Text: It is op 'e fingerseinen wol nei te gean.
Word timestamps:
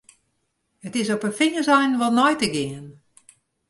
It 0.87 0.93
is 1.01 1.11
op 1.15 1.25
'e 1.27 1.35
fingerseinen 1.39 1.99
wol 2.01 2.13
nei 2.17 2.35
te 2.39 2.47
gean. 2.55 2.85